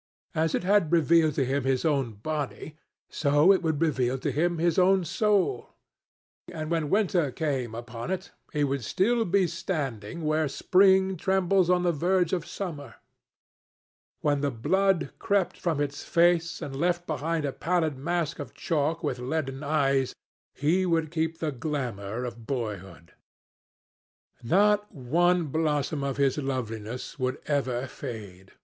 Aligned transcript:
As 0.33 0.55
it 0.55 0.63
had 0.63 0.91
revealed 0.91 1.35
to 1.35 1.45
him 1.45 1.63
his 1.63 1.85
own 1.85 2.13
body, 2.13 2.75
so 3.11 3.53
it 3.53 3.61
would 3.61 3.79
reveal 3.79 4.17
to 4.17 4.31
him 4.31 4.57
his 4.57 4.79
own 4.79 5.05
soul. 5.05 5.75
And 6.51 6.71
when 6.71 6.89
winter 6.89 7.29
came 7.31 7.75
upon 7.75 8.09
it, 8.09 8.31
he 8.51 8.63
would 8.63 8.83
still 8.83 9.25
be 9.25 9.45
standing 9.45 10.23
where 10.23 10.47
spring 10.47 11.17
trembles 11.17 11.69
on 11.69 11.83
the 11.83 11.91
verge 11.91 12.33
of 12.33 12.47
summer. 12.47 12.95
When 14.21 14.41
the 14.41 14.49
blood 14.49 15.11
crept 15.19 15.55
from 15.55 15.79
its 15.79 16.03
face, 16.03 16.63
and 16.63 16.75
left 16.75 17.05
behind 17.05 17.45
a 17.45 17.53
pallid 17.53 17.95
mask 17.95 18.39
of 18.39 18.55
chalk 18.55 19.03
with 19.03 19.19
leaden 19.19 19.61
eyes, 19.61 20.15
he 20.55 20.83
would 20.83 21.11
keep 21.11 21.37
the 21.37 21.51
glamour 21.51 22.25
of 22.25 22.47
boyhood. 22.47 23.13
Not 24.41 24.91
one 24.91 25.45
blossom 25.45 26.03
of 26.03 26.17
his 26.17 26.39
loveliness 26.39 27.19
would 27.19 27.39
ever 27.45 27.85
fade. 27.85 28.53